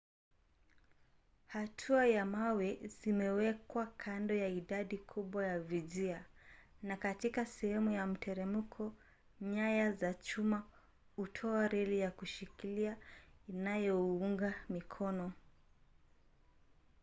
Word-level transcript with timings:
hatua 1.47 2.11
za 2.11 2.25
mawe 2.25 2.75
zimewekwa 2.83 3.85
kando 3.85 4.33
ya 4.35 4.47
idadi 4.47 4.97
kubwa 4.97 5.45
ya 5.45 5.59
vijia 5.59 6.25
na 6.83 6.97
katika 6.97 7.45
sehemu 7.45 7.91
za 7.93 8.05
mteremko 8.07 8.93
nyaya 9.41 9.91
za 9.91 10.13
chuma 10.13 10.63
hutoa 11.15 11.67
reli 11.67 11.99
za 11.99 12.11
kushikiliwa 12.11 12.95
inayounga 13.49 14.53
mikono 14.69 15.33